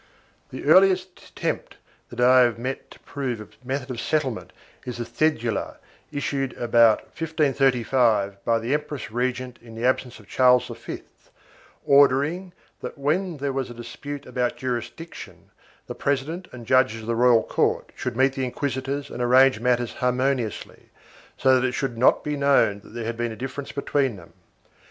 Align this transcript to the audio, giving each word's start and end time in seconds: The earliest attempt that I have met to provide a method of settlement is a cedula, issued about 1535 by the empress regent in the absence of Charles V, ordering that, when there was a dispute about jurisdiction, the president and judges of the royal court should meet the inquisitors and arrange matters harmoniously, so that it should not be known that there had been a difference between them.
The 0.49 0.63
earliest 0.65 1.19
attempt 1.29 1.75
that 2.09 2.19
I 2.19 2.41
have 2.41 2.57
met 2.57 2.89
to 2.89 2.97
provide 3.01 3.39
a 3.39 3.47
method 3.63 3.91
of 3.91 4.01
settlement 4.01 4.51
is 4.83 4.99
a 4.99 5.05
cedula, 5.05 5.77
issued 6.11 6.53
about 6.57 7.03
1535 7.09 8.43
by 8.43 8.57
the 8.57 8.73
empress 8.73 9.11
regent 9.11 9.59
in 9.61 9.75
the 9.75 9.85
absence 9.85 10.19
of 10.19 10.27
Charles 10.27 10.69
V, 10.69 11.03
ordering 11.85 12.51
that, 12.81 12.97
when 12.97 13.37
there 13.37 13.53
was 13.53 13.69
a 13.69 13.75
dispute 13.75 14.25
about 14.25 14.57
jurisdiction, 14.57 15.51
the 15.85 15.93
president 15.93 16.47
and 16.51 16.65
judges 16.65 17.01
of 17.01 17.07
the 17.07 17.13
royal 17.15 17.43
court 17.43 17.91
should 17.95 18.17
meet 18.17 18.33
the 18.33 18.43
inquisitors 18.43 19.11
and 19.11 19.21
arrange 19.21 19.59
matters 19.59 19.93
harmoniously, 19.93 20.89
so 21.37 21.53
that 21.59 21.67
it 21.67 21.73
should 21.73 21.95
not 21.95 22.23
be 22.23 22.35
known 22.35 22.79
that 22.79 22.95
there 22.95 23.05
had 23.05 23.17
been 23.17 23.31
a 23.31 23.35
difference 23.35 23.71
between 23.71 24.15
them. 24.15 24.33